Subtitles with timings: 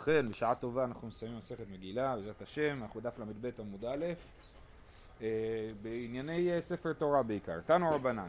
[0.00, 4.04] ובכן, בשעה טובה אנחנו מסיימים מסכת מגילה, בעזרת השם, אנחנו דף ל"ב עמוד א',
[5.22, 5.26] אה,
[5.82, 7.60] בענייני אה, ספר תורה בעיקר.
[7.66, 8.28] תנו רבנן,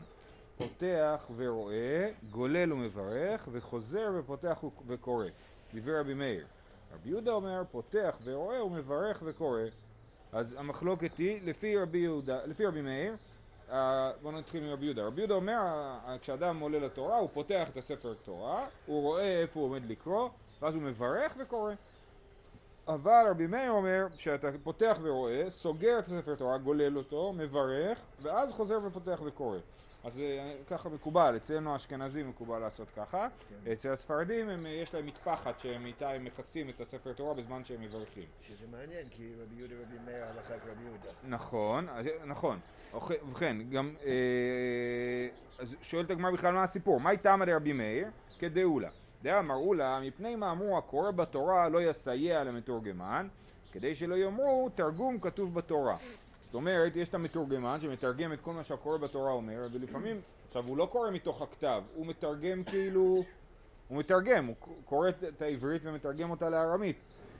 [0.57, 5.25] פותח ורואה, גולל ומברך, וחוזר ופותח וקורא.
[5.73, 6.45] דברי רבי מאיר.
[6.93, 9.61] רבי יהודה אומר, פותח ורואה ומברך וקורא.
[10.31, 13.15] אז המחלוקת היא, לפי רבי יהודה, לפי רבי מאיר,
[13.71, 15.05] אה, בואו נתחיל מרבי יהודה.
[15.05, 15.59] רבי יהודה אומר,
[16.21, 20.29] כשאדם עולה לתורה, הוא פותח את הספר תורה, הוא רואה איפה הוא עומד לקרוא,
[20.61, 21.73] ואז הוא מברך וקורא.
[22.87, 28.51] אבל רבי מאיר אומר שאתה פותח ורואה, סוגר את הספר תורה, גולל אותו, מברך, ואז
[28.51, 29.57] חוזר ופותח וקורא.
[30.03, 33.71] אז אה, ככה מקובל, אצלנו האשכנזים מקובל לעשות ככה, כן.
[33.71, 37.81] אצל הספרדים הם, יש להם מטפחת שהם איתה הם מכסים את הספר תורה בזמן שהם
[37.81, 38.25] מברכים.
[38.41, 41.09] שזה מעניין, כי רבי יהודה ורבי מאיר הלכה כרבי יהודה.
[41.23, 41.87] נכון,
[42.25, 42.59] נכון.
[42.93, 48.07] ובכן, גם, אה, שואלת הגמר בכלל מה הסיפור, מה איתם לרבי מאיר?
[48.39, 48.89] כדאולה.
[49.23, 53.27] דאמרו לה, מפני מה אמרו הקורא בתורה לא יסייע למתורגמן,
[53.71, 55.97] כדי שלא יאמרו תרגום כתוב בתורה.
[56.45, 60.77] זאת אומרת, יש את המתורגמן שמתרגם את כל מה שהקורא בתורה אומר, ולפעמים, עכשיו הוא
[60.77, 63.23] לא קורא מתוך הכתב, הוא מתרגם כאילו,
[63.87, 64.55] הוא מתרגם, הוא
[64.85, 66.95] קורא את העברית ומתרגם אותה לארמית.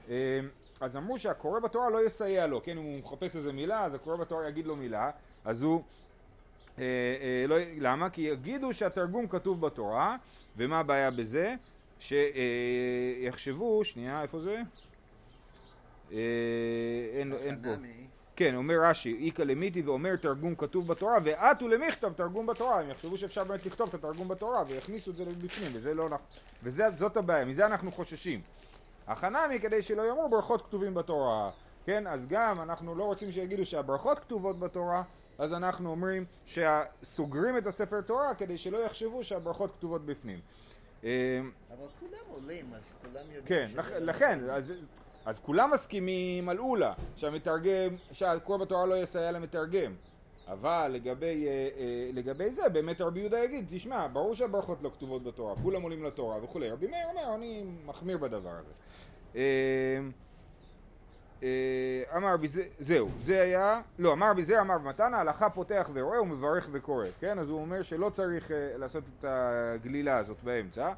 [0.10, 0.40] אה,
[0.82, 4.16] אז אמרו שהקורא בתורה לא יסייע לו, כן, אם הוא מחפש איזה מילה, אז הקורא
[4.16, 5.12] בתורה יגיד לו מילה,
[5.45, 5.84] אז הוא,
[6.80, 8.10] אה, אה, לא, למה?
[8.10, 10.16] כי יגידו שהתרגום כתוב בתורה,
[10.58, 11.56] ומה הבעיה בזה?
[12.02, 14.62] שיחשבו, שנייה, איפה זה?
[16.12, 16.18] אה,
[17.14, 17.70] אין, אין פה.
[18.36, 23.18] כן, אומר רש"י, איכא למיתי ואומר תרגום כתוב בתורה, ואתו למכתב תרגום בתורה, הם יחשבו
[23.18, 26.28] שאפשר באמת לכתוב את התרגום בתורה ויכניסו את זה לבפנים, וזה לא נכון,
[26.64, 28.42] וזאת הבעיה, מזה אנחנו חוששים.
[29.08, 31.52] החנמי כדי שלא יאמרו ברכות כתובים בתורה,
[31.86, 35.04] כן, אז גם אנחנו לא רוצים שיגידו שהברכות כתובות בתורה,
[35.38, 40.40] אז אנחנו אומרים שסוגרים את הספר תורה כדי שלא יחשבו שהברכות כתובות בפנים.
[41.04, 43.66] אמ, אבל כולם עולים, אז כולם יודעים כן,
[44.00, 44.74] לכן, אז,
[45.26, 49.94] אז כולם מסכימים על אולה, שהמתרגם, שהקורא בתורה לא יסייע למתרגם.
[50.48, 55.23] אבל לגבי, אה, אה, לגבי זה, באמת רבי יהודה יגיד, תשמע, ברור שהברכות לא כתובות
[55.23, 56.70] בתורה, כולם עולים לתורה וכולי.
[56.70, 58.72] רבי מאיר אומר, אני מחמיר בדבר הזה.
[61.44, 66.70] אה, אמר בזה, זהו, זה היה, לא, אמר בזה, אמר במתנה, הלכה פותח ורואה ומברך
[66.72, 67.40] וקורא, כן?
[67.40, 70.94] אז הוא אומר שלא צריך uh, לעשות את הגלילה הזאת באמצע.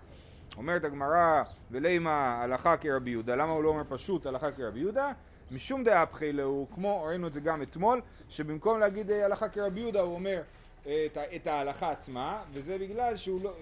[0.57, 5.11] אומרת הגמרא, ולימה הלכה כרבי יהודה, למה הוא לא אומר פשוט הלכה כרבי יהודה?
[5.51, 10.01] משום דאפחי להו, כמו ראינו את זה גם אתמול, שבמקום להגיד uh, הלכה כרבי יהודה
[10.01, 10.41] הוא אומר
[10.81, 13.53] את, את ההלכה עצמה, וזה בגלל שהוא לא,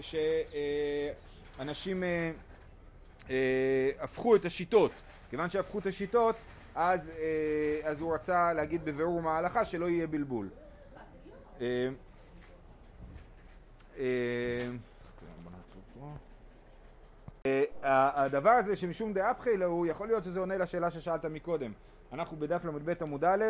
[1.57, 3.29] שאנשים uh, uh,
[3.99, 4.91] הפכו את השיטות.
[5.29, 6.35] כיוון שהפכו את השיטות,
[6.75, 10.49] אז, אה, אז הוא רצה להגיד בבירור מה ההלכה שלא יהיה בלבול.
[11.61, 11.89] אה,
[13.97, 14.69] אה,
[18.23, 21.71] הדבר הזה שמשום דאפחי הוא יכול להיות שזה עונה לשאלה ששאלת מקודם.
[22.13, 23.43] אנחנו בדף ל"ב עמוד א',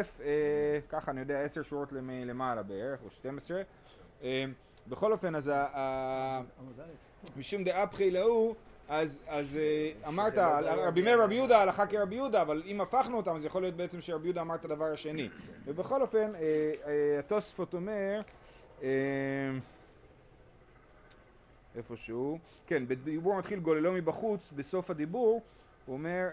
[0.89, 1.91] ככה אני יודע עשר שורות
[2.25, 3.61] למעלה בערך, או 12.
[4.87, 5.51] בכל אופן, אז
[7.37, 8.55] משום דאפחי להו
[8.91, 13.17] אז, אז אה, אמרת, לא רבי מאיר רבי יהודה הלכה כרבי יהודה, אבל אם הפכנו
[13.17, 15.29] אותם אז יכול להיות בעצם שרבי יהודה אמר את הדבר השני.
[15.65, 18.19] ובכל אופן, אה, אה, התוספות אומר,
[21.75, 25.41] איפשהו, כן, בדיבור מתחיל גוללו מבחוץ, בסוף הדיבור
[25.85, 26.27] הוא אומר,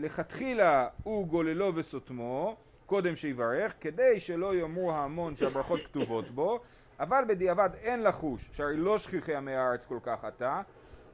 [0.00, 2.56] לכתחילה הוא גוללו וסותמו,
[2.86, 6.60] קודם שיברך, כדי שלא יאמרו ההמון שהברכות כתובות בו,
[7.00, 10.62] אבל בדיעבד אין לחוש, שהרי לא שכיחי עמי הארץ כל כך עתה,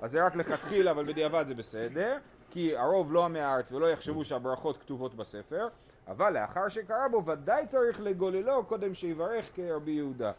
[0.00, 2.19] אז זה רק לכתחילה, אבל בדיעבד זה בסדר,
[2.50, 5.69] כי הרוב לא עמי הארץ ולא יחשבו שהברכות כתובות בספר,
[6.09, 10.32] אבל לאחר שקרה בו ודאי צריך לגוללו קודם שיברך כרבי יהודה.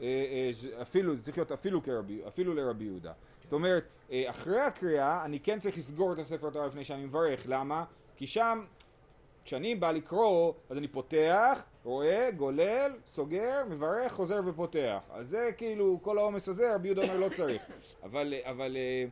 [0.00, 3.12] אה, אה, אפילו, זה צריך להיות אפילו כרבי, אפילו לרבי יהודה.
[3.42, 7.42] זאת אומרת, אה, אחרי הקריאה אני כן צריך לסגור את הספר התורה לפני שאני מברך,
[7.46, 7.84] למה?
[8.16, 8.64] כי שם
[9.44, 14.98] כשאני בא לקרוא, אז אני פותח, רואה, גולל, סוגר, מברך, חוזר ופותח.
[15.10, 17.62] אז זה כאילו, כל העומס הזה, רבי יהודה אומר לא צריך.
[18.04, 19.04] אבל, אבל אה,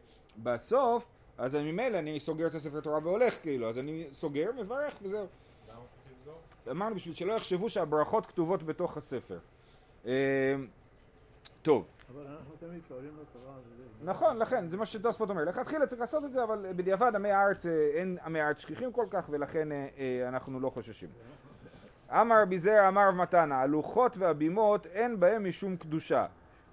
[0.43, 4.99] בסוף, אז אני ממילא, אני סוגר את הספר תורה והולך כאילו, אז אני סוגר, מברך
[5.03, 5.27] וזהו.
[5.69, 6.39] למה צריך לסגור?
[6.71, 9.39] אמרנו בשביל שלא יחשבו שהברכות כתובות בתוך הספר.
[10.07, 10.13] אה,
[11.63, 11.85] טוב.
[14.03, 15.45] נכון, לכן, זה מה שתוספות אומר.
[15.45, 19.07] לכתחילה צריך לעשות את זה, אבל בדיעבד עמי הארץ, אה, אין עמי הארץ שכיחים כל
[19.11, 21.09] כך, ולכן אה, אה, אנחנו לא חוששים.
[22.11, 26.27] אמר רבי זרע אמר מתנה, הלוחות והבימות אין בהם משום קדושה.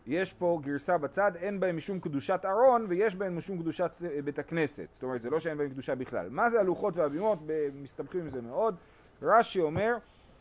[0.08, 3.92] יש פה גרסה בצד, אין בהם משום קדושת ארון ויש בהם משום קדושת
[4.26, 4.88] בית הכנסת.
[4.92, 6.30] זאת אומרת, זה לא שאין בהם קדושה בכלל.
[6.30, 7.40] מה זה הלוחות והבימות?
[7.74, 8.76] מסתבכים עם זה מאוד.
[9.22, 9.98] רש"י אומר,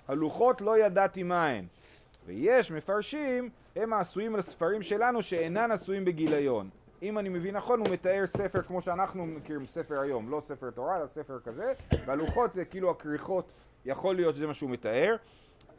[0.08, 1.64] הלוחות לא ידעתי מה הן.
[2.28, 6.70] ויש מפרשים, הם העשויים על הספרים שלנו שאינן עשויים בגיליון.
[7.02, 10.96] אם אני מבין נכון, הוא מתאר ספר כמו שאנחנו מכירים, ספר היום, לא ספר תורה,
[10.96, 11.72] אלא ספר כזה,
[12.06, 13.52] והלוחות זה כאילו הכריכות,
[13.84, 15.16] יכול להיות שזה מה שהוא מתאר.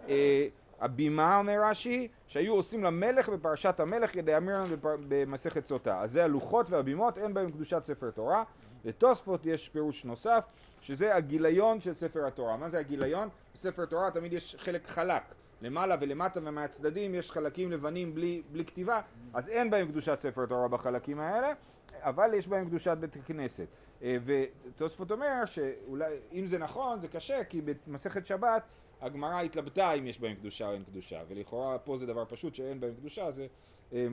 [0.08, 0.48] אה,
[0.82, 4.32] הבימה, אומר רש"י, שהיו עושים למלך בפרשת המלך כדי
[4.74, 6.02] בפר- במסכת סוטה.
[6.02, 8.44] אז זה הלוחות והבימות, אין בהם קדושת ספר תורה.
[8.86, 10.44] לתוספות יש פירוש נוסף,
[10.82, 12.58] שזה הגיליון של ספר התורה.
[12.58, 13.30] מה זה הגיליון?
[13.54, 15.22] בספר תורה תמיד יש חלק חלק.
[15.62, 19.02] למעלה ולמטה ומהצדדים יש חלקים לבנים בלי, בלי כתיבה,
[19.34, 21.54] אז אין בהם קדושת ספר תורה בחלקים האלה,
[22.00, 23.68] אבל יש בהם קדושת בית הכנסת.
[24.04, 28.64] אה, ותוספות אומר שאולי, אם זה נכון, זה קשה, כי במסכת שבת
[29.02, 32.80] הגמרא התלבטה אם יש בהם קדושה או אין קדושה, ולכאורה פה זה דבר פשוט שאין
[32.80, 33.48] בהם קדושה, זה
[33.94, 34.08] אה,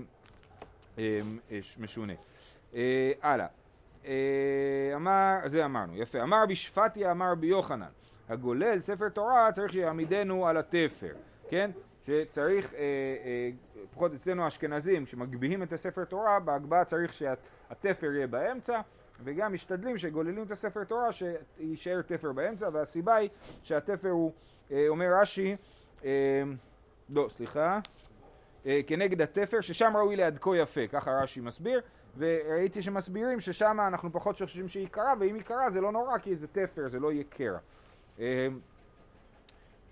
[0.99, 1.21] אה,
[1.51, 2.13] אה, משונה.
[2.75, 3.47] אה, הלאה.
[4.07, 4.13] אה,
[4.95, 6.23] אמר, זה אמרנו, יפה.
[6.23, 7.91] אמר רבי שפטיה, אמר רבי יוחנן,
[8.29, 11.15] הגולל ספר תורה צריך שיעמידנו על התפר,
[11.49, 11.71] כן?
[12.07, 12.81] שצריך, אה,
[14.05, 18.81] אה, אצלנו האשכנזים, כשמגביהים את הספר תורה, בהגבהה צריך שהתפר יהיה באמצע,
[19.25, 23.29] וגם משתדלים שגוללים את הספר תורה שיישאר תפר באמצע, והסיבה היא
[23.63, 24.33] שהתפר הוא,
[24.71, 25.57] אה, אומר רש"י,
[26.05, 26.43] אה,
[27.11, 27.81] לא, סליחה,
[28.67, 31.81] אה, כנגד התפר, ששם ראוי להדקו יפה, ככה רש"י מסביר,
[32.19, 36.37] וראיתי שמסבירים ששם אנחנו פחות חושבים שהיא קרה, ואם היא קרה זה לא נורא, כי
[36.37, 37.59] זה תפר, זה לא יהיה קרע.
[38.21, 38.49] אה,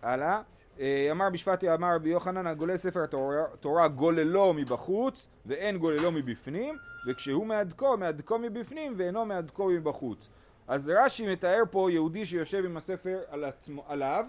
[0.02, 0.42] הלאה.
[0.80, 6.78] אה, אמר בשפטי אמר רבי יוחנן הגולל ספר התורה תורה גוללו מבחוץ ואין גוללו מבפנים
[7.06, 10.28] וכשהוא מהדקו מהדקו מבפנים ואינו מהדקו מבחוץ.
[10.68, 14.24] אז רש"י מתאר פה יהודי שיושב עם הספר על עצמו, עליו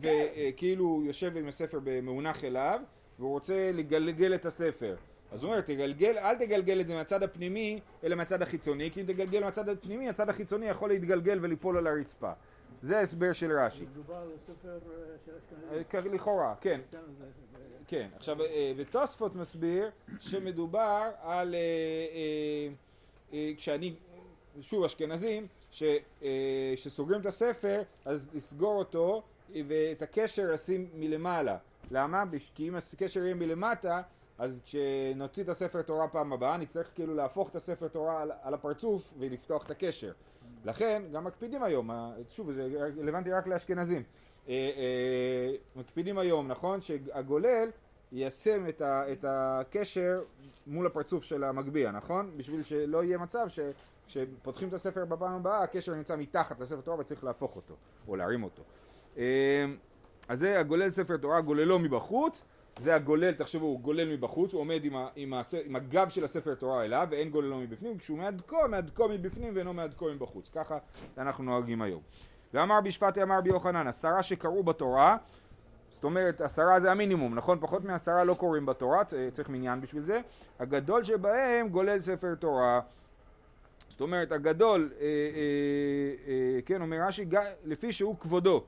[0.00, 2.80] וכאילו הוא יושב עם הספר במאונח אליו
[3.18, 4.96] והוא רוצה לגלגל את הספר.
[5.32, 9.06] אז הוא אומר תגלגל, אל תגלגל את זה מהצד הפנימי אלא מהצד החיצוני כי אם
[9.06, 12.32] תגלגל מהצד הפנימי הצד החיצוני יכול להתגלגל וליפול על הרצפה
[12.82, 14.78] זה ההסבר של רש"י מדובר על ספר אה,
[15.26, 15.32] של
[15.72, 16.10] אה, אשכנזים.
[16.10, 17.24] כ- לכאורה, כן, כן, זה-
[17.86, 18.08] כן.
[18.16, 19.90] עכשיו, אה, ותוספות מסביר
[20.20, 22.72] שמדובר על, אה, אה,
[23.32, 23.94] אה, כשאני,
[24.60, 25.46] שוב, אשכנזים,
[25.82, 25.96] אה,
[26.76, 29.22] שסוגרים את הספר, אז לסגור אותו
[29.54, 31.58] אה, ואת הקשר לשים מלמעלה.
[31.90, 32.24] למה?
[32.54, 34.02] כי אם הקשר יהיה מלמטה,
[34.38, 38.54] אז כשנוציא את הספר תורה פעם הבאה, נצטרך כאילו להפוך את הספר תורה על, על
[38.54, 40.12] הפרצוף ולפתוח את הקשר.
[40.64, 42.68] לכן, גם מקפידים היום, ה- שוב, זה
[43.00, 44.02] רלוונטי רק לאשכנזים.
[44.48, 46.80] אה, אה, מקפידים היום, נכון?
[46.80, 47.68] שהגולל
[48.12, 50.20] יישם את, ה, את הקשר
[50.66, 52.30] מול הפרצוף של המגביה, נכון?
[52.36, 57.24] בשביל שלא יהיה מצב שכשפותחים את הספר בפעם הבאה, הקשר נמצא מתחת לספר תורה וצריך
[57.24, 57.74] להפוך אותו,
[58.08, 58.62] או להרים אותו.
[59.18, 59.64] אה,
[60.28, 62.44] אז זה הגולל ספר תורה, גוללו מבחוץ,
[62.78, 66.24] זה הגולל, תחשבו, הוא גולל מבחוץ, הוא עומד עם, ה, עם, הס, עם הגב של
[66.24, 70.50] הספר תורה אליו, ואין גוללו מבפנים, כשהוא מהדקו, מהדקו מבפנים ואינו מהדקו מבחוץ.
[70.54, 70.78] ככה
[71.18, 72.00] אנחנו נוהגים היום.
[72.54, 75.16] ואמר בשפטי אמר רבי יוחנן, עשרה שקראו בתורה,
[75.90, 77.58] זאת אומרת עשרה זה המינימום, נכון?
[77.60, 79.02] פחות מעשרה לא קוראים בתורה,
[79.32, 80.20] צריך מניין בשביל זה.
[80.58, 82.80] הגדול שבהם גולל ספר תורה.
[83.88, 85.08] זאת אומרת הגדול, אה, אה,
[86.28, 87.24] אה, כן אומר רש"י,
[87.64, 88.64] לפי שהוא כבודו,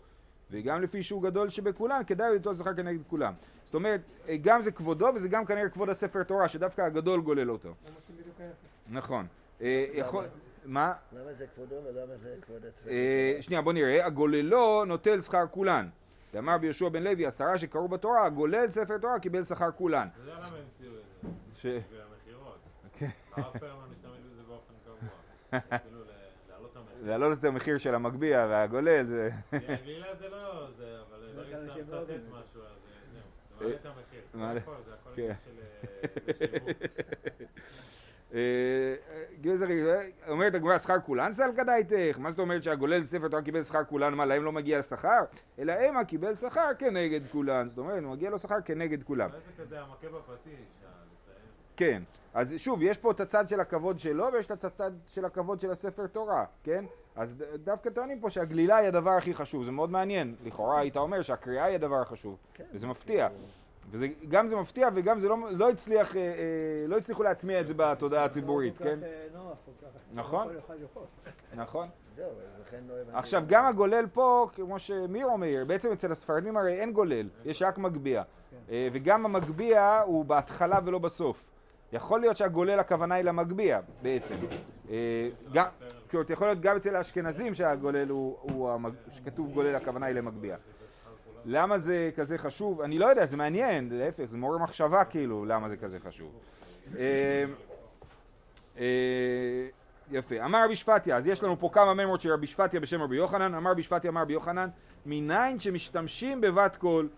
[0.50, 3.32] וגם לפי שהוא גדול שבכולם, כדאי ליטול זכר כנגד כולם.
[3.74, 4.00] זאת אומרת,
[4.42, 7.74] גם זה כבודו וזה גם כנראה כבוד הספר תורה, שדווקא הגדול גולל אותו.
[8.88, 9.26] נכון.
[9.62, 9.86] אה.
[10.64, 10.92] מה?
[11.12, 12.90] למה זה כבודו ולמה זה כבוד הצבא?
[12.90, 15.88] אה, שנייה בוא נראה, הגוללו נוטל שכר כולן.
[16.34, 20.08] ואמר ביהושע בן לוי, עשרה שקראו בתורה, הגולל ספר תורה קיבל שכר כולן.
[20.12, 21.28] אתה יודע למה המציאו את זה?
[21.54, 21.66] ש...
[21.66, 22.58] בשביל המכירות.
[22.98, 23.08] כן.
[23.32, 25.60] הרב פרמן משתמש בזה באופן קבוע.
[25.82, 26.00] כאילו
[26.48, 27.06] להעלות את המחיר.
[27.06, 29.30] להעלות את המחיר של המגביה והגולל זה...
[29.84, 32.20] גלילה זה לא זה, אבל ברגע שאתה אוהבים.
[32.30, 32.60] משהו,
[33.64, 33.70] אה.
[33.70, 34.20] זה את המחיר.
[34.62, 35.22] הכל, זה הכל כן.
[35.22, 35.50] עניין של
[38.34, 38.34] אה.
[38.34, 38.94] אה,
[39.40, 39.66] גזר,
[40.28, 42.18] אומרת הגמרא שכר כולן סלקא דייתך?
[42.18, 44.14] מה זאת אומרת שהגולל ספר תורה קיבל שכר כולן?
[44.14, 45.24] מה להם לא מגיע שכר?
[45.58, 47.68] אלא המה קיבל שכר כנגד כולן.
[47.68, 49.30] זאת אומרת, מגיע לו שכר כנגד כולם.
[49.30, 50.84] זה כזה המכה בפטיש.
[51.76, 52.02] כן,
[52.34, 55.70] אז שוב, יש פה את הצד של הכבוד שלו ויש את הצד של הכבוד של
[55.70, 56.84] הספר תורה, כן?
[57.16, 60.34] אז דווקא טוענים פה שהגלילה היא הדבר הכי חשוב, זה מאוד מעניין.
[60.44, 63.28] לכאורה היית אומר שהקריאה היא הדבר החשוב, כן, וזה מפתיע.
[63.90, 67.74] וגם זה מפתיע וגם זה לא, לא הצליח, אה, אה, לא הצליחו להטמיע את זה
[67.76, 69.00] בתודעה הציבורית, לא כן?
[69.00, 69.92] כל כך נוח, כל כך.
[70.12, 70.48] נכון.
[71.54, 71.88] נכון.
[73.12, 77.78] עכשיו גם הגולל פה, כמו שמיר אומר, בעצם אצל הספרדים הרי אין גולל, יש רק
[77.78, 78.22] מגביה.
[78.70, 81.53] אה, וגם המגביה הוא בהתחלה ולא בסוף.
[81.94, 84.34] יכול להיות שהגולל הכוונה היא למגביה בעצם.
[84.90, 85.28] אה,
[86.30, 88.70] יכול להיות גם אצל האשכנזים שהגולל הוא, הוא.
[89.12, 90.56] שכתוב גולל הכוונה היא למגביה.
[91.44, 92.80] למה זה כזה חשוב?
[92.80, 96.32] אני לא יודע, זה מעניין, להפך, זה מעורר מחשבה כאילו, למה זה כזה חשוב.
[96.98, 97.44] אה,
[98.78, 98.84] אה,
[100.10, 100.44] יפה.
[100.44, 103.54] אמר רבי שפטיה, אז יש לנו פה כמה ממרות של רבי שפטיה בשם רבי יוחנן,
[103.54, 104.68] אמר רבי שפטיה, אמר רבי יוחנן,
[105.06, 107.08] מניין שמשתמשים בבת קול,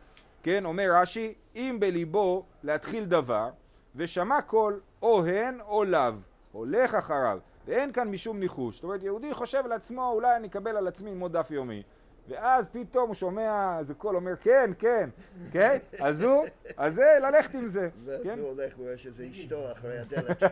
[0.42, 3.50] כן, אומר רש"י, אם בליבו להתחיל דבר,
[3.96, 6.12] ושמע קול או הן או לאו,
[6.52, 8.74] הולך אחריו, ואין כאן משום ניחוש.
[8.74, 11.82] זאת אומרת, יהודי חושב לעצמו, אולי אני אקבל על עצמי ללמוד דף יומי.
[12.28, 15.10] ואז פתאום הוא שומע איזה קול אומר כן, כן,
[15.52, 15.78] כן?
[16.00, 16.44] אז הוא,
[16.76, 18.38] אז זה ללכת עם זה, ואז כן?
[18.38, 20.42] הוא הולך ורואה שזה אשתו אחרי הדלת.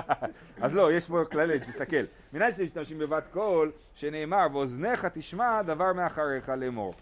[0.62, 2.04] אז לא, יש פה כללי, תסתכל.
[2.32, 6.94] מנין שמשתמשים בבת קול, שנאמר, ואוזניך תשמע דבר מאחריך לאמור.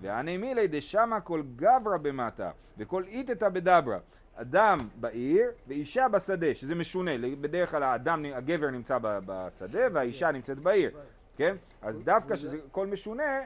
[0.00, 3.98] והני מילי דשמע כל גברא במטה, וכל איתתא בדברא.
[4.34, 7.10] אדם בעיר ואישה בשדה, שזה משונה,
[7.40, 10.90] בדרך כלל האדם, הגבר נמצא בשדה והאישה נמצאת בעיר,
[11.36, 11.56] כן?
[11.82, 13.40] אז דווקא שזה קול משונה,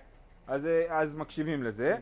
[0.47, 1.97] אז, אז מקשיבים לזה.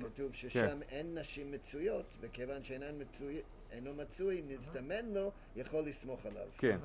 [0.00, 3.40] כתוב ששם אין נשים מצויות, וכיוון שאינן מצוי,
[3.72, 6.46] אינו מצוי, נזדמן לו, יכול לסמוך עליו.
[6.58, 6.78] כן.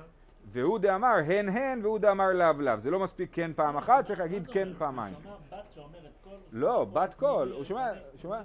[0.52, 2.80] והוא דאמר הן הן והוא דאמר לאו לאו.
[2.80, 5.14] זה לא מספיק כן פעם אחת, צריך להגיד כן פעמיים.
[5.14, 6.36] הוא שומע בת שאומרת קול?
[6.52, 7.92] לא, בת קול, הוא שומע-
[8.22, 8.42] שומע.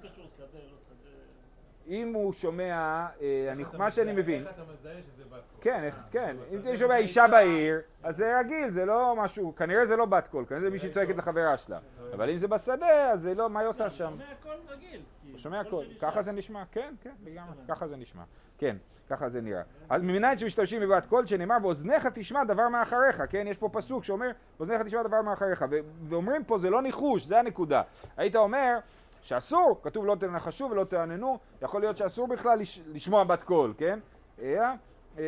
[1.87, 2.73] אם הוא שומע,
[3.21, 5.61] אה, מה שאני מבין, איך אתה מזהה שזה בת קול?
[5.61, 7.27] כן, איך- כן, אם אתה שומע אישה.
[7.27, 10.91] בעיר, אז זה רגיל, זה לא משהו, כנראה זה לא בת קול, כנראה זה מישהי
[10.91, 11.19] צועקת צועק.
[11.19, 11.79] לחברה שלה.
[11.89, 12.13] צועק.
[12.13, 14.05] אבל אם זה בשדה, אז זה לא, מה היא עושה הוא שם?
[14.11, 15.01] שומע קול רגיל.
[15.31, 15.85] הוא שומע קול.
[16.01, 18.23] ככה זה נשמע, כן, כן, לגמרי, ככה זה נשמע,
[18.57, 18.77] כן,
[19.09, 19.61] ככה זה נראה.
[19.89, 24.27] אז מניין שמשתמשים בבת קול שנאמר באוזניך תשמע דבר מאחריך, כן, יש פה פסוק שאומר
[24.57, 25.65] באוזניך תשמע דבר מאחריך,
[26.09, 27.81] ואומרים פה זה לא ניחוש, זה הנקודה.
[28.17, 28.77] היית אומר
[29.27, 33.99] שאסור, כתוב לא תנחשו ולא תעננו, יכול להיות שאסור בכלל לש- לשמוע בת קול, כן?
[34.41, 34.73] אה, אה,
[35.17, 35.23] אה,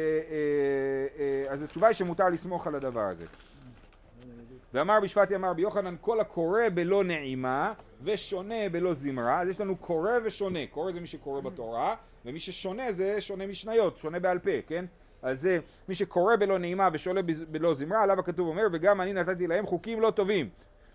[1.20, 3.26] אה, אז התשובה היא שמותר לסמוך על הדבר הזה.
[4.74, 9.62] ואמר רב שפטיה אמר רבי יוחנן כל הקורא בלא נעימה ושונה בלא זמרה אז יש
[9.62, 14.40] לנו קורא ושונה קורא זה מי שקורא בתורה ומי ששונה זה שונה משניות שונה בעל
[14.40, 14.86] פה כן
[15.22, 19.48] אז זה מי שקורא בלא נעימה ושונה בלא זמרה עליו הכתוב אומר וגם אני נתתי
[19.48, 20.50] להם חוקים לא טובים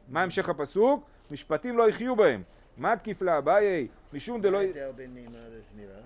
[0.09, 1.05] מה המשך הפסוק?
[1.31, 2.43] משפטים לא יחיו בהם
[2.77, 6.01] מה תקיף לה אביי משום מה דלא ההבדל בין נעימה לזמירה?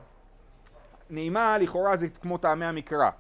[1.10, 3.10] נעימה לכאורה זה כמו טעמי המקרא,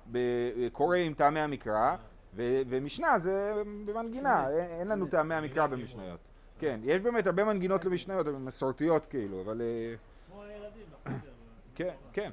[0.72, 1.96] קורא עם טעמי המקרא,
[2.34, 6.20] ו- ומשנה זה במנגינה, אין, לנו טעמי המקרא במשניות.
[6.58, 9.60] כן, יש באמת הרבה מנגינות למשניות, מסורתיות כאילו, אבל...
[9.60, 9.94] אה,
[10.26, 11.20] כמו הילדים.
[11.74, 12.30] כן, כן.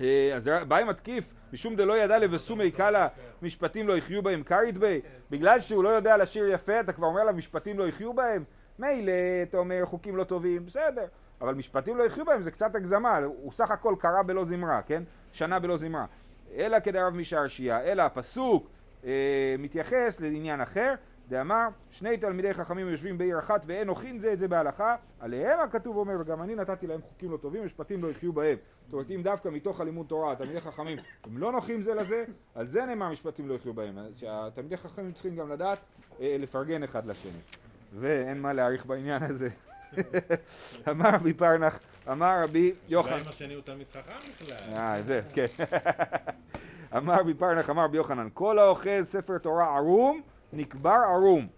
[0.00, 3.08] אה, אז באי מתקיף, משום דלא ידע לבסומי קאלה,
[3.42, 5.00] משפטים לא יחיו בהם כרית בי,
[5.30, 8.44] בגלל שהוא לא יודע לשיר יפה, אתה כבר אומר עליו משפטים לא יחיו בהם?
[8.80, 11.06] מילא, אתה אומר חוקים לא טובים, בסדר,
[11.40, 15.02] אבל משפטים לא יחיו בהם זה קצת הגזמה, הוא סך הכל קרא בלא זמרה, כן?
[15.32, 16.06] שנה בלא זמרה.
[16.54, 18.68] אלא כדרב משעשיה, אלא הפסוק
[19.04, 20.94] אה, מתייחס לעניין אחר,
[21.28, 25.96] דאמר שני תלמידי חכמים יושבים בעיר אחת ואין הוכין זה את זה בהלכה, עליהם הכתוב
[25.96, 28.56] אומר וגם אני נתתי להם חוקים לא טובים משפטים לא יחיו בהם.
[28.84, 32.66] זאת אומרת אם דווקא מתוך הלימוד תורה התלמידי חכמים הם לא נוחים זה לזה, על
[32.66, 33.98] זה נאמר משפטים לא יחיו בהם.
[34.14, 35.78] שהתלמידי חכמים צריכים גם לדעת
[36.20, 37.40] אה, לפרגן אחד לשני.
[37.92, 39.48] ואין מה להעריך בעניין הזה.
[40.90, 41.78] אמר רבי פרנח,
[42.10, 44.76] אמר רבי יוחנן אולי אם השני הוא תלמיד חכם בכלל.
[44.76, 45.46] אה, זה, כן.
[46.96, 50.20] אמר רבי פרנח, אמר רבי יוחנן, כל האוחז ספר תורה ערום,
[50.52, 51.48] נקבר ערום.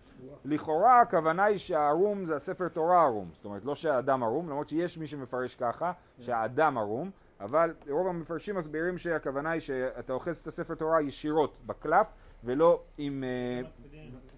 [0.45, 4.99] לכאורה הכוונה היא שהערום זה הספר תורה ערום, זאת אומרת לא שהאדם ערום, למרות שיש
[4.99, 7.11] מי שמפרש ככה, שהאדם ערום,
[7.41, 12.07] אבל רוב המפרשים מסבירים שהכוונה היא שאתה אוחז את הספר תורה ישירות בקלף,
[12.45, 13.69] ולא עם, אה,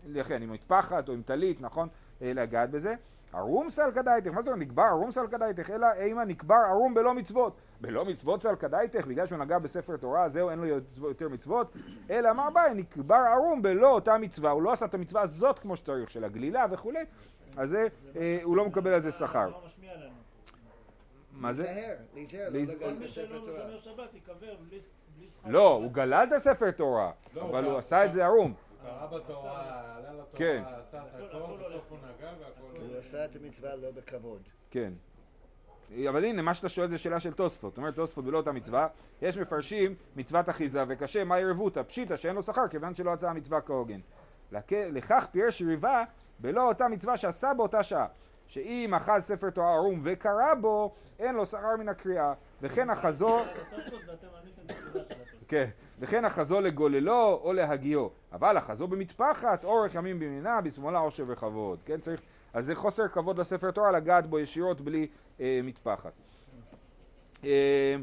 [0.06, 1.88] לכן, עם מטפחת או עם טלית, נכון?
[2.22, 2.94] אה, לגעת בזה.
[3.32, 7.14] ערום סלקא דייתך, מה זאת אומרת נקבר ערום סלקא דייתך, אלא אימה נקבר ערום בלא
[7.14, 7.56] מצוות.
[7.80, 10.66] בלא מצוות סלקא דייתך, בגלל שהוא נגע בספר תורה, זהו, אין לו
[11.02, 11.76] יותר מצוות,
[12.10, 15.76] אלא אמר ביי, נקבר ערום בלא אותה מצווה, הוא לא עשה את המצווה הזאת כמו
[15.76, 17.04] שצריך, של הגלילה וכולי,
[17.56, 19.50] אז זה, אה, הוא לא מקבל על זה שכר.
[21.36, 21.62] מה זה?
[22.14, 23.52] להיזהר, להיזהר, לא כל מי שלא תורה.
[23.60, 25.48] שומר שבת ייקבר בלי שכר.
[25.50, 28.54] לא, הוא גלל את הספר תורה, לא, אבל הוא עשה את זה ערום.
[28.82, 30.62] הוא קרא בתורה, עלה לתורה, כן.
[30.66, 32.80] עשה את הכל, בסוף הוא נגע והכל...
[32.80, 34.42] הוא עשה את המצווה לא בכבוד.
[34.70, 34.92] כן.
[36.08, 37.76] אבל הנה, מה שאתה שואל זה שאלה של תוספות.
[37.76, 38.88] אומרת תוספות ולא אותה מצווה,
[39.22, 41.82] יש מפרשים מצוות אחיזה וקשה, מה ירבותא?
[41.82, 44.00] פשיטא שאין לו שכר כיוון שלא יצאה המצווה כהוגן.
[44.52, 46.04] לכ- לכך פירש ריבה
[46.38, 48.06] בלא אותה מצווה שעשה באותה שעה.
[48.46, 52.32] שאם אחז ספר תורה ערום וקרא בו, אין לו שכר מן הקריאה.
[52.62, 53.40] וכן החזור...
[53.72, 54.00] התוספות.
[55.48, 61.78] כן, וכן החזו לגוללו או להגיו, אבל החזו במטפחת, אורך ימים במינה, בשמאלה עושר וכבוד,
[61.84, 62.20] כן צריך,
[62.54, 65.06] אז זה חוסר כבוד לספר תורה לגעת בו ישירות בלי
[65.40, 66.12] אה, מטפחת.
[67.44, 67.96] אה,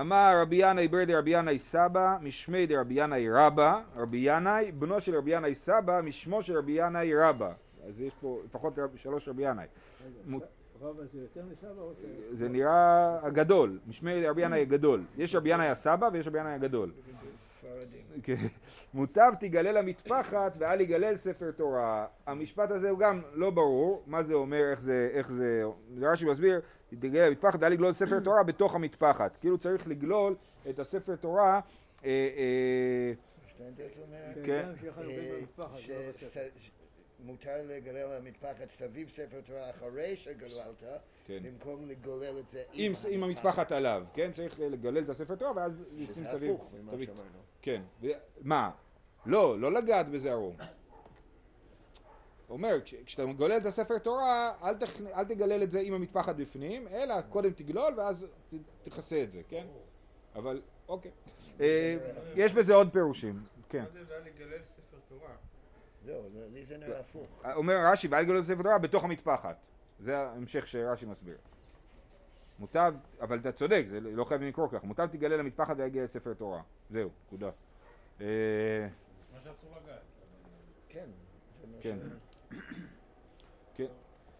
[0.00, 5.16] אמר רבי ינאי ברדי רבי ינאי סבא, משמי דרבי ינאי רבא, רבי ינאי, בנו של
[5.16, 7.52] רבי ינאי סבא, משמו של רבי ינאי רבא.
[7.88, 9.66] אז יש פה לפחות שלוש רבי ינאי.
[11.12, 11.96] זה יותר מסבא או ש...
[12.32, 15.04] זה נראה הגדול, משמי רבי ינאי הגדול.
[15.16, 16.92] יש רבי ינאי הסבא ויש רבי ינאי הגדול.
[18.22, 18.46] כן.
[18.94, 22.06] מוטב תגלה למטפחת ואל יגלל ספר תורה.
[22.26, 25.62] המשפט הזה הוא גם לא ברור, מה זה אומר, איך זה, איך זה,
[26.00, 29.36] רש"י מסביר, תגלה למטפחת ואל יגלול ספר תורה בתוך המטפחת.
[29.40, 30.34] כאילו צריך לגלול
[30.70, 31.60] את הספר תורה,
[32.04, 33.12] אה, אה,
[33.46, 34.68] שטיינדרץ אומר כן.
[37.20, 40.82] אה, מותר לגלל למטפחת סביב ספר תורה אחרי שגללת,
[41.26, 41.38] כן.
[41.42, 44.32] במקום לגולל את זה עם, עם המטפחת עליו, כן?
[44.32, 46.50] צריך לגלל את הספר תורה ואז לשים שזה סביב.
[46.54, 47.38] הפוך ממה סביב- שאמרנו.
[47.62, 47.82] כן.
[48.02, 48.06] ו-
[48.40, 48.70] מה?
[49.26, 50.56] לא, לא לגעת בזה ערום.
[52.50, 55.00] אומר, כש- כשאתה גולל את הספר תורה, אל, תכ...
[55.14, 58.54] אל תגלל את זה עם המטפחת בפנים, אלא קודם תגלול ואז ת...
[58.88, 59.66] תכסה את זה, כן?
[60.34, 61.10] אבל, אוקיי.
[61.60, 61.96] אה,
[62.36, 63.80] יש בזה עוד פירושים, כן.
[63.82, 65.34] מה זה ואל יגלל ספר תורה?
[66.06, 66.22] זהו,
[66.52, 67.42] לי זה נראה הפוך.
[67.54, 69.56] אומר רש"י, ואל תגלול את הספר תורה בתוך המטפחת.
[70.00, 71.36] זה ההמשך שרש"י מסביר.
[72.58, 74.84] מוטב, אבל אתה צודק, זה לא חייבים לקרוא כך.
[74.84, 76.62] מוטב תגלה למטפחת ויגיע לספר תורה.
[76.90, 77.50] זהו, נקודה.
[78.20, 78.26] אה,
[79.34, 80.00] מה שאסור לגעת.
[80.88, 81.06] כן.
[81.80, 81.98] כן.
[83.76, 83.86] כן.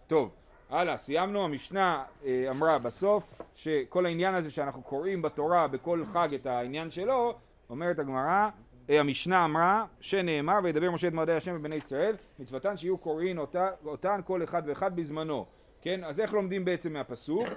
[0.06, 0.34] טוב,
[0.70, 1.44] הלאה, סיימנו.
[1.44, 7.38] המשנה אה, אמרה בסוף שכל העניין הזה שאנחנו קוראים בתורה בכל חג את העניין שלו,
[7.70, 8.48] אומרת הגמרא,
[8.88, 14.20] המשנה אמרה שנאמר וידבר משה את מועדי השם בבני ישראל מצוותן שיהיו קוראין אותה, אותן
[14.24, 15.46] כל אחד ואחד בזמנו.
[15.80, 16.04] כן?
[16.04, 17.42] אז איך לומדים בעצם מהפסוק?
[17.44, 17.54] אה,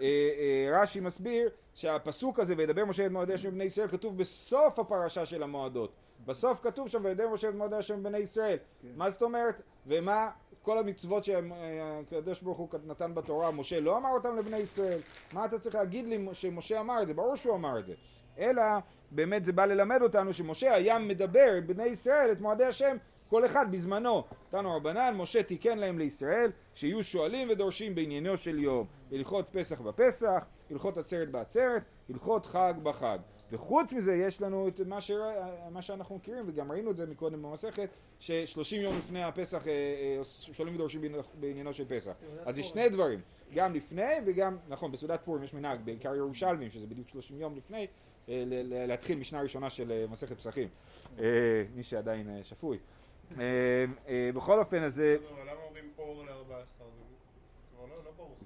[0.00, 5.26] אה, רש"י מסביר שהפסוק הזה וידבר משה את מועדי השם בבני ישראל כתוב בסוף הפרשה
[5.26, 5.92] של המועדות.
[6.26, 8.56] בסוף כתוב שם וידבר משה את מועדי השם בבני ישראל.
[8.96, 9.62] מה זאת אומרת?
[9.86, 10.30] ומה?
[10.62, 14.98] כל המצוות שהקדוש ברוך הוא נתן בתורה משה לא אמר אותם לבני ישראל.
[15.32, 17.14] מה אתה צריך להגיד לי שמשה אמר את זה?
[17.14, 17.94] ברור שהוא אמר את זה
[18.38, 18.62] אלא
[19.10, 22.96] באמת זה בא ללמד אותנו שמשה היה מדבר בני ישראל את מועדי השם
[23.28, 24.24] כל אחד בזמנו.
[24.50, 30.44] תנו רבנן, משה תיקן להם לישראל שיהיו שואלים ודורשים בעניינו של יום הלכות פסח בפסח,
[30.70, 33.18] הלכות עצרת בעצרת, הלכות חג בחג.
[33.52, 35.10] וחוץ מזה יש לנו את מה, ש...
[35.70, 40.24] מה שאנחנו מכירים וגם ראינו את זה מקודם במסכת ששלושים יום לפני הפסח אה, אה,
[40.24, 41.00] שואלים ודורשים
[41.40, 42.12] בעניינו של פסח.
[42.44, 43.20] אז זה שני דברים,
[43.54, 47.86] גם לפני וגם, נכון בסעודת פורים יש מנהג, בעיקר ירושלמים שזה בדיוק שלושים יום לפני
[48.28, 50.68] להתחיל משנה ראשונה של אה, מסכת פסחים,
[51.18, 51.24] אה,
[51.74, 52.78] מי שעדיין אה, שפוי.
[53.38, 53.44] אה,
[54.08, 56.32] אה, בכל אופן אז אה, אבל למה אומרים אור ל-14?
[56.50, 56.84] זה
[57.76, 57.94] כבר לא-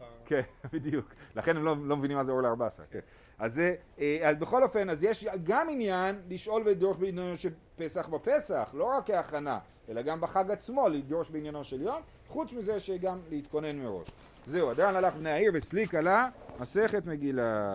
[0.01, 0.07] לא.
[0.27, 0.41] כן,
[0.73, 1.15] בדיוק.
[1.37, 2.83] לכן הם לא, לא מבינים מה זה אור ל-14.
[2.91, 3.01] כן.
[3.39, 3.61] אז,
[3.99, 9.07] אה, בכל אופן, אז יש גם עניין לשאול ולדרוש בעניינו של פסח בפסח, לא רק
[9.07, 9.59] כהכנה,
[9.89, 14.09] אלא גם בחג עצמו לדרוש בעניינו של יום, חוץ מזה שגם להתכונן מראש.
[14.47, 16.29] זהו, עדיין הלך בני העיר וסליק עלה
[16.61, 17.75] מסכת מגילה.